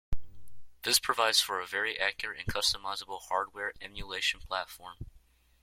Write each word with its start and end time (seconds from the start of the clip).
This 0.81 0.97
provides 0.97 1.41
for 1.41 1.59
a 1.59 1.67
very 1.67 1.99
accurate 1.99 2.39
and 2.39 2.47
customizable 2.47 3.21
hardware 3.21 3.71
emulation 3.79 4.39
platform. 4.39 4.95